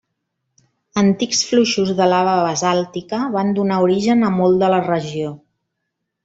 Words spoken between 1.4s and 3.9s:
fluixos de lava basàltica van donar